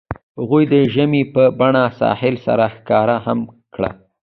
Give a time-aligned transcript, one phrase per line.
[0.39, 3.39] هغوی د ژمنې په بڼه ساحل سره ښکاره هم
[3.73, 3.91] کړه.